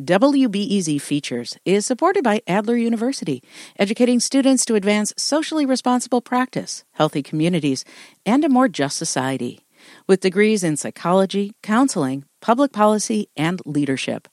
WBEZ 0.00 1.00
Features 1.00 1.58
is 1.64 1.84
supported 1.84 2.22
by 2.22 2.40
Adler 2.46 2.76
University, 2.76 3.42
educating 3.80 4.20
students 4.20 4.64
to 4.64 4.76
advance 4.76 5.12
socially 5.16 5.66
responsible 5.66 6.20
practice, 6.20 6.84
healthy 6.92 7.20
communities, 7.20 7.84
and 8.24 8.44
a 8.44 8.48
more 8.48 8.68
just 8.68 8.96
society. 8.96 9.66
With 10.06 10.20
degrees 10.20 10.62
in 10.62 10.76
psychology, 10.76 11.54
counseling, 11.64 12.24
public 12.40 12.72
policy, 12.72 13.28
and 13.36 13.60
leadership. 13.66 14.28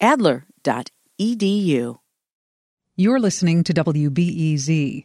Adler.edu. 0.00 1.98
You're 2.96 3.20
listening 3.20 3.62
to 3.64 3.74
WBEZ. 3.74 5.04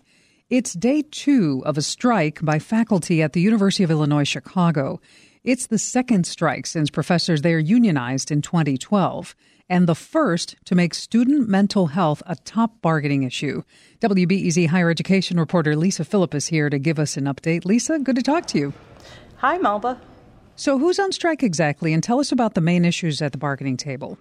It's 0.49 0.73
day 0.73 1.03
two 1.11 1.61
of 1.65 1.77
a 1.77 1.81
strike 1.81 2.39
by 2.41 2.59
faculty 2.59 3.21
at 3.21 3.33
the 3.33 3.41
University 3.41 3.83
of 3.83 3.91
Illinois 3.91 4.23
Chicago. 4.23 5.01
It's 5.43 5.67
the 5.67 5.77
second 5.77 6.25
strike 6.25 6.67
since 6.67 6.89
professors 6.89 7.41
there 7.41 7.59
unionized 7.59 8.31
in 8.31 8.41
2012 8.41 9.35
and 9.69 9.87
the 9.87 9.95
first 9.95 10.55
to 10.65 10.75
make 10.75 10.93
student 10.93 11.49
mental 11.49 11.87
health 11.87 12.21
a 12.25 12.35
top 12.35 12.81
bargaining 12.81 13.23
issue. 13.23 13.63
WBEZ 14.01 14.67
higher 14.67 14.89
education 14.89 15.39
reporter 15.39 15.75
Lisa 15.75 16.05
Phillip 16.05 16.35
is 16.35 16.47
here 16.47 16.69
to 16.69 16.77
give 16.77 16.99
us 16.99 17.17
an 17.17 17.25
update. 17.25 17.65
Lisa, 17.65 17.99
good 17.99 18.15
to 18.15 18.21
talk 18.21 18.45
to 18.47 18.57
you. 18.57 18.73
Hi, 19.37 19.57
Melba. 19.57 19.99
So, 20.55 20.79
who's 20.79 20.99
on 20.99 21.11
strike 21.11 21.43
exactly? 21.43 21.93
And 21.93 22.01
tell 22.01 22.19
us 22.19 22.31
about 22.31 22.53
the 22.53 22.61
main 22.61 22.85
issues 22.85 23.21
at 23.21 23.31
the 23.31 23.37
bargaining 23.37 23.75
table. 23.75 24.17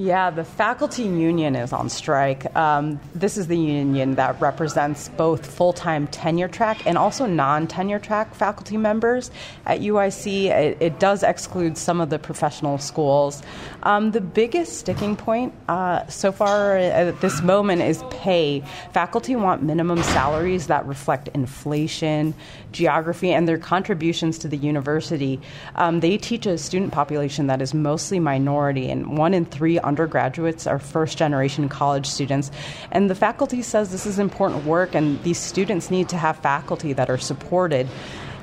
Yeah, 0.00 0.30
the 0.30 0.44
faculty 0.44 1.02
union 1.02 1.56
is 1.56 1.72
on 1.72 1.88
strike. 1.88 2.54
Um, 2.54 3.00
this 3.16 3.36
is 3.36 3.48
the 3.48 3.58
union 3.58 4.14
that 4.14 4.40
represents 4.40 5.08
both 5.08 5.44
full 5.44 5.72
time 5.72 6.06
tenure 6.06 6.46
track 6.46 6.86
and 6.86 6.96
also 6.96 7.26
non 7.26 7.66
tenure 7.66 7.98
track 7.98 8.32
faculty 8.32 8.76
members 8.76 9.32
at 9.66 9.80
UIC. 9.80 10.50
It, 10.50 10.76
it, 10.80 10.98
does 11.00 11.24
exclude 11.24 11.76
some 11.76 12.00
of 12.00 12.10
the 12.10 12.18
professional 12.20 12.78
schools. 12.78 13.42
Um, 13.82 14.12
the 14.12 14.20
biggest 14.20 14.78
sticking 14.78 15.16
point 15.16 15.52
uh, 15.68 16.06
so 16.06 16.30
far 16.30 16.76
at 16.76 17.20
this 17.20 17.42
moment 17.42 17.82
is 17.82 18.04
pay. 18.10 18.62
Faculty 18.92 19.34
want 19.34 19.64
minimum 19.64 20.04
salaries 20.04 20.68
that 20.68 20.86
reflect 20.86 21.26
inflation, 21.34 22.34
geography, 22.70 23.32
and 23.32 23.48
their 23.48 23.58
contributions 23.58 24.38
to 24.38 24.48
the 24.48 24.56
university. 24.56 25.40
Um, 25.74 25.98
they 25.98 26.18
teach 26.18 26.46
a 26.46 26.56
student 26.56 26.92
population 26.92 27.48
that 27.48 27.60
is 27.60 27.74
mostly 27.74 28.20
minority, 28.20 28.90
and 28.90 29.18
one 29.18 29.34
in 29.34 29.44
three 29.44 29.67
undergraduates 29.76 30.66
are 30.66 30.78
first 30.78 31.18
generation 31.18 31.68
college 31.68 32.06
students. 32.06 32.50
And 32.90 33.10
the 33.10 33.14
faculty 33.14 33.60
says 33.62 33.90
this 33.90 34.06
is 34.06 34.18
important 34.18 34.64
work, 34.64 34.94
and 34.94 35.22
these 35.22 35.38
students 35.38 35.90
need 35.90 36.08
to 36.08 36.16
have 36.16 36.38
faculty 36.38 36.92
that 36.94 37.10
are 37.10 37.18
supported. 37.18 37.86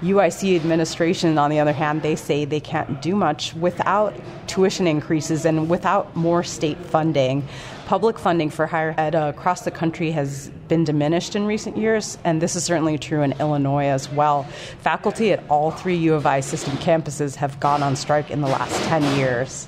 UIC 0.02 0.56
administration, 0.56 1.38
on 1.38 1.50
the 1.50 1.60
other 1.60 1.74
hand, 1.74 2.02
they 2.02 2.16
say 2.16 2.46
they 2.46 2.60
can't 2.60 3.02
do 3.02 3.16
much 3.16 3.54
without 3.56 4.14
tuition 4.46 4.88
increases 4.88 5.46
and 5.46 5.70
without 5.70 6.16
more 6.16 6.44
state 6.44 6.78
funding. 6.78 7.48
Public 7.86 8.20
funding 8.20 8.50
for 8.50 8.68
higher 8.68 8.94
ed 8.98 9.16
across 9.16 9.62
the 9.62 9.72
country 9.72 10.12
has 10.12 10.50
been 10.68 10.84
diminished 10.84 11.36
in 11.36 11.46
recent 11.46 11.78
years, 11.78 12.18
and 12.24 12.42
this 12.42 12.56
is 12.56 12.64
certainly 12.64 12.98
true 12.98 13.22
in 13.22 13.34
Illinois 13.40 13.86
as 13.86 14.12
well. 14.12 14.44
Faculty 14.82 15.32
at 15.32 15.44
all 15.50 15.72
three 15.72 15.96
U 15.96 16.14
of 16.14 16.26
I 16.26 16.40
system 16.40 16.76
campuses 16.78 17.36
have 17.36 17.60
gone 17.60 17.82
on 17.82 17.96
strike 17.96 18.30
in 18.32 18.42
the 18.42 18.48
last 18.48 18.76
10 18.86 19.18
years. 19.18 19.68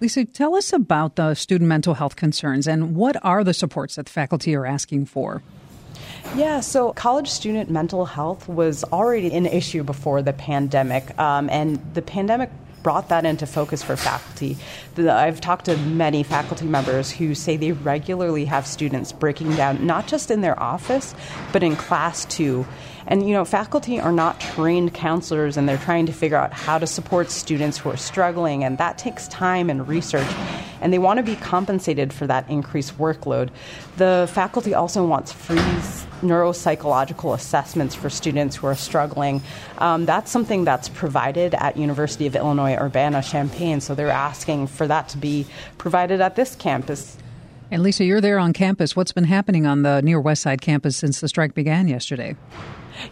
Lisa, 0.00 0.24
tell 0.24 0.54
us 0.54 0.72
about 0.72 1.16
the 1.16 1.34
student 1.34 1.68
mental 1.68 1.94
health 1.94 2.16
concerns 2.16 2.66
and 2.66 2.94
what 2.96 3.16
are 3.24 3.44
the 3.44 3.54
supports 3.54 3.96
that 3.96 4.06
the 4.06 4.12
faculty 4.12 4.54
are 4.54 4.66
asking 4.66 5.06
for? 5.06 5.42
Yeah, 6.34 6.60
so 6.60 6.92
college 6.92 7.28
student 7.28 7.70
mental 7.70 8.04
health 8.04 8.48
was 8.48 8.82
already 8.84 9.32
an 9.34 9.46
issue 9.46 9.84
before 9.84 10.20
the 10.22 10.32
pandemic, 10.32 11.16
um, 11.18 11.48
and 11.48 11.80
the 11.94 12.02
pandemic 12.02 12.50
brought 12.84 13.08
that 13.08 13.24
into 13.24 13.46
focus 13.46 13.82
for 13.82 13.96
faculty. 13.96 14.56
I've 14.96 15.40
talked 15.40 15.64
to 15.64 15.76
many 15.76 16.22
faculty 16.22 16.66
members 16.66 17.10
who 17.10 17.34
say 17.34 17.56
they 17.56 17.72
regularly 17.72 18.44
have 18.44 18.64
students 18.64 19.10
breaking 19.10 19.56
down, 19.56 19.84
not 19.84 20.06
just 20.06 20.30
in 20.30 20.42
their 20.42 20.56
office, 20.62 21.16
but 21.52 21.64
in 21.64 21.74
class 21.74 22.24
too. 22.26 22.64
And 23.06 23.26
you 23.26 23.34
know, 23.34 23.44
faculty 23.44 23.98
are 23.98 24.12
not 24.12 24.38
trained 24.38 24.94
counselors 24.94 25.56
and 25.56 25.68
they're 25.68 25.78
trying 25.78 26.06
to 26.06 26.12
figure 26.12 26.36
out 26.36 26.52
how 26.52 26.78
to 26.78 26.86
support 26.86 27.30
students 27.30 27.78
who 27.78 27.90
are 27.90 27.96
struggling, 27.96 28.62
and 28.62 28.78
that 28.78 28.98
takes 28.98 29.26
time 29.28 29.68
and 29.68 29.88
research. 29.88 30.30
And 30.80 30.92
they 30.92 30.98
want 30.98 31.16
to 31.16 31.22
be 31.22 31.36
compensated 31.36 32.12
for 32.12 32.26
that 32.26 32.48
increased 32.48 32.98
workload. 32.98 33.48
The 33.96 34.30
faculty 34.32 34.74
also 34.74 35.04
wants 35.06 35.32
free 35.32 35.58
neuropsychological 36.24 37.34
assessments 37.34 37.94
for 37.94 38.10
students 38.10 38.56
who 38.56 38.66
are 38.66 38.74
struggling. 38.74 39.42
Um, 39.78 40.06
that's 40.06 40.30
something 40.30 40.64
that's 40.64 40.88
provided 40.88 41.54
at 41.54 41.76
University 41.76 42.26
of 42.26 42.34
Illinois 42.34 42.76
Urbana-Champaign, 42.76 43.80
so 43.80 43.94
they're 43.94 44.10
asking 44.10 44.66
for 44.66 44.86
that 44.86 45.08
to 45.10 45.18
be 45.18 45.46
provided 45.78 46.20
at 46.20 46.36
this 46.36 46.56
campus. 46.56 47.16
And 47.70 47.82
Lisa, 47.82 48.04
you're 48.04 48.20
there 48.20 48.38
on 48.38 48.52
campus. 48.52 48.94
What's 48.94 49.12
been 49.12 49.24
happening 49.24 49.66
on 49.66 49.82
the 49.82 50.02
near 50.02 50.20
West 50.20 50.42
Side 50.42 50.60
campus 50.60 50.96
since 50.96 51.20
the 51.20 51.28
strike 51.28 51.54
began 51.54 51.88
yesterday? 51.88 52.36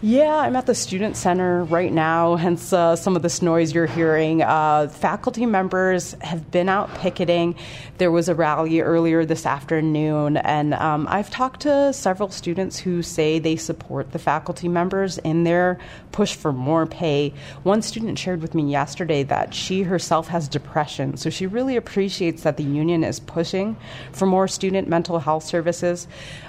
Yeah, 0.00 0.36
I'm 0.36 0.56
at 0.56 0.66
the 0.66 0.74
Student 0.74 1.16
Center 1.16 1.64
right 1.64 1.92
now, 1.92 2.36
hence 2.36 2.72
uh, 2.72 2.96
some 2.96 3.16
of 3.16 3.22
this 3.22 3.42
noise 3.42 3.74
you're 3.74 3.86
hearing. 3.86 4.42
Uh, 4.42 4.88
faculty 4.88 5.44
members 5.44 6.12
have 6.20 6.50
been 6.50 6.68
out 6.68 6.92
picketing. 6.96 7.56
There 7.98 8.10
was 8.10 8.28
a 8.28 8.34
rally 8.34 8.80
earlier 8.80 9.24
this 9.24 9.44
afternoon, 9.44 10.36
and 10.38 10.74
um, 10.74 11.06
I've 11.10 11.30
talked 11.30 11.62
to 11.62 11.92
several 11.92 12.30
students 12.30 12.78
who 12.78 13.02
say 13.02 13.38
they 13.38 13.56
support 13.56 14.12
the 14.12 14.18
faculty 14.18 14.68
members 14.68 15.18
in 15.18 15.44
their 15.44 15.78
push 16.12 16.34
for 16.34 16.52
more 16.52 16.86
pay. 16.86 17.34
One 17.62 17.82
student 17.82 18.18
shared 18.18 18.40
with 18.40 18.54
me 18.54 18.70
yesterday 18.70 19.22
that 19.24 19.52
she 19.52 19.82
herself 19.82 20.28
has 20.28 20.48
depression, 20.48 21.16
so 21.16 21.28
she 21.28 21.46
really 21.46 21.76
appreciates 21.76 22.42
that 22.42 22.56
the 22.56 22.64
union 22.64 23.02
is 23.04 23.18
pushing 23.20 23.76
for 24.12 24.26
more 24.26 24.48
student 24.48 24.88
mental 24.88 25.18
health 25.18 25.44
services. 25.44 26.06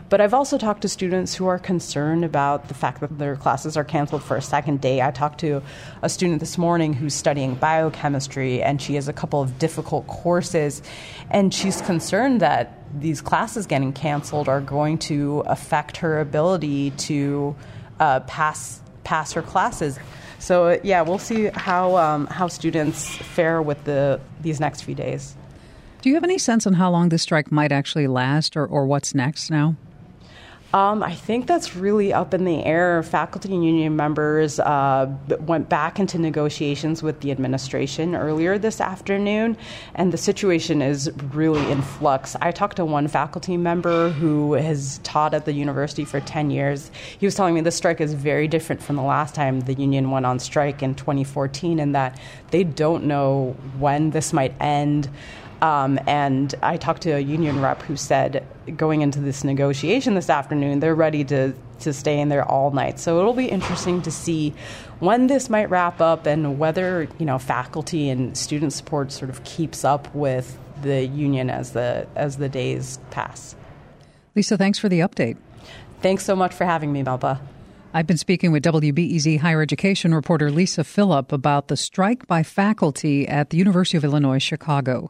But 0.09 0.21
I've 0.21 0.33
also 0.33 0.57
talked 0.59 0.83
to 0.83 0.89
students 0.89 1.33
who 1.33 1.47
are 1.47 1.57
concerned 1.57 2.23
about 2.23 2.67
the 2.67 2.73
fact 2.75 2.99
that 2.99 3.17
their 3.23 3.35
classes 3.35 3.77
are 3.77 3.83
canceled 3.83 4.23
for 4.23 4.37
a 4.37 4.41
second 4.41 4.81
day. 4.81 5.01
I 5.01 5.11
talked 5.11 5.39
to 5.39 5.61
a 6.01 6.09
student 6.09 6.39
this 6.39 6.57
morning 6.57 6.93
who's 6.93 7.13
studying 7.13 7.55
biochemistry, 7.55 8.61
and 8.61 8.81
she 8.81 8.95
has 8.95 9.07
a 9.07 9.13
couple 9.13 9.41
of 9.41 9.57
difficult 9.59 10.05
courses, 10.07 10.81
and 11.31 11.53
she's 11.53 11.81
concerned 11.81 12.41
that 12.41 12.83
these 12.99 13.21
classes 13.21 13.65
getting 13.65 13.93
canceled 13.93 14.47
are 14.49 14.61
going 14.61 14.97
to 14.97 15.43
affect 15.47 15.97
her 15.97 16.19
ability 16.19 16.91
to 16.91 17.55
uh, 17.99 18.19
pass 18.21 18.81
pass 19.03 19.33
her 19.33 19.41
classes. 19.41 19.99
So 20.39 20.79
yeah, 20.83 21.01
we'll 21.01 21.19
see 21.19 21.45
how 21.53 21.95
um, 21.95 22.27
how 22.27 22.47
students 22.49 23.15
fare 23.17 23.61
with 23.61 23.83
the 23.85 24.19
these 24.41 24.59
next 24.59 24.81
few 24.81 24.95
days. 24.95 25.35
Do 26.01 26.09
you 26.09 26.15
have 26.15 26.25
any 26.25 26.37
sense 26.37 26.67
on 26.67 26.73
how 26.73 26.91
long 26.91 27.09
this 27.09 27.21
strike 27.21 27.49
might 27.49 27.71
actually 27.71 28.07
last, 28.07 28.57
or, 28.57 28.65
or 28.65 28.85
what's 28.85 29.15
next 29.15 29.49
now? 29.49 29.75
Um, 30.73 31.03
I 31.03 31.13
think 31.13 31.45
that's 31.45 31.75
really 31.75 32.11
up 32.11 32.33
in 32.33 32.45
the 32.45 32.65
air. 32.65 33.03
Faculty 33.03 33.49
union 33.49 33.95
members 33.95 34.59
uh, 34.59 35.07
went 35.41 35.69
back 35.69 35.99
into 35.99 36.17
negotiations 36.17 37.03
with 37.03 37.19
the 37.19 37.29
administration 37.29 38.15
earlier 38.15 38.57
this 38.57 38.81
afternoon, 38.81 39.55
and 39.93 40.11
the 40.11 40.17
situation 40.17 40.81
is 40.81 41.11
really 41.31 41.71
in 41.71 41.83
flux. 41.83 42.35
I 42.41 42.51
talked 42.51 42.77
to 42.77 42.85
one 42.85 43.07
faculty 43.07 43.55
member 43.55 44.09
who 44.09 44.53
has 44.53 44.97
taught 45.03 45.35
at 45.35 45.45
the 45.45 45.53
university 45.53 46.05
for 46.05 46.19
10 46.19 46.49
years. 46.49 46.89
He 47.19 47.27
was 47.27 47.35
telling 47.35 47.53
me 47.53 47.61
this 47.61 47.75
strike 47.75 48.01
is 48.01 48.15
very 48.15 48.47
different 48.47 48.81
from 48.81 48.95
the 48.95 49.03
last 49.03 49.35
time 49.35 49.59
the 49.59 49.75
union 49.75 50.09
went 50.09 50.25
on 50.25 50.39
strike 50.39 50.81
in 50.81 50.95
2014, 50.95 51.77
in 51.77 51.91
that 51.91 52.19
they 52.49 52.63
don't 52.63 53.03
know 53.03 53.55
when 53.77 54.09
this 54.09 54.33
might 54.33 54.59
end. 54.59 55.07
Um, 55.63 55.97
and 56.07 56.53
I 56.61 56.75
talked 56.75 57.03
to 57.03 57.11
a 57.11 57.19
union 57.19 57.61
rep 57.61 57.81
who 57.83 57.95
said 57.95 58.45
going 58.75 59.01
into 59.01 59.21
this 59.21 59.45
negotiation 59.45 60.13
this 60.13 60.29
afternoon, 60.29 60.81
they're 60.81 60.93
ready 60.93 61.23
to, 61.23 61.53
to 61.79 61.93
stay 61.93 62.19
in 62.19 62.27
there 62.27 62.43
all 62.43 62.71
night. 62.71 62.99
So 62.99 63.17
it'll 63.19 63.31
be 63.31 63.45
interesting 63.45 64.01
to 64.01 64.11
see 64.11 64.53
when 64.99 65.27
this 65.27 65.49
might 65.49 65.69
wrap 65.69 66.01
up 66.01 66.25
and 66.25 66.59
whether 66.59 67.07
you 67.17 67.25
know 67.25 67.39
faculty 67.39 68.09
and 68.09 68.37
student 68.37 68.73
support 68.73 69.13
sort 69.13 69.29
of 69.29 69.41
keeps 69.45 69.85
up 69.85 70.13
with 70.13 70.59
the 70.81 71.05
union 71.05 71.49
as 71.49 71.71
the 71.71 72.07
as 72.17 72.35
the 72.35 72.49
days 72.49 72.99
pass. 73.09 73.55
Lisa, 74.35 74.57
thanks 74.57 74.79
for 74.79 74.89
the 74.89 74.99
update. 74.99 75.37
Thanks 76.01 76.25
so 76.25 76.35
much 76.35 76.53
for 76.53 76.65
having 76.65 76.91
me, 76.91 77.03
Melba. 77.03 77.39
I've 77.93 78.07
been 78.07 78.17
speaking 78.17 78.51
with 78.51 78.63
WBEZ 78.65 79.39
higher 79.39 79.61
education 79.61 80.13
reporter 80.13 80.51
Lisa 80.51 80.83
Phillip 80.83 81.31
about 81.31 81.69
the 81.69 81.77
strike 81.77 82.27
by 82.27 82.43
faculty 82.43 83.25
at 83.29 83.49
the 83.51 83.57
University 83.57 83.95
of 83.95 84.03
Illinois 84.03 84.39
Chicago. 84.39 85.09